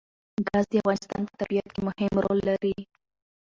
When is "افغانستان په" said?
0.81-1.35